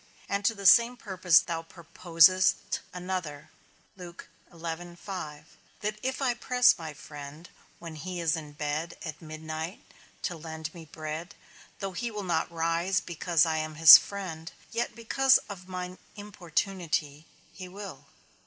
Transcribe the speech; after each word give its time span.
And 0.27 0.43
to 0.45 0.55
the 0.55 0.65
same 0.65 0.97
purpose 0.97 1.41
thou 1.41 1.61
proposest 1.61 2.79
another, 2.91 3.51
that 3.95 5.99
if 6.01 6.21
I 6.23 6.33
press 6.33 6.77
my 6.79 6.93
friend, 6.95 7.47
when 7.77 7.95
he 7.97 8.19
is 8.19 8.35
in 8.35 8.53
bed 8.53 8.97
at 9.05 9.21
midnight, 9.21 9.83
to 10.23 10.35
lend 10.35 10.73
me 10.73 10.85
bread, 10.85 11.35
though 11.77 11.91
he 11.91 12.09
will 12.09 12.23
not 12.23 12.51
rise 12.51 12.99
because 12.99 13.45
I 13.45 13.57
am 13.57 13.75
his 13.75 13.99
friend, 13.99 14.51
yet 14.71 14.95
because 14.95 15.37
of 15.47 15.67
mine 15.67 15.99
importunity 16.15 17.27
he 17.53 17.67
will. 17.67 18.05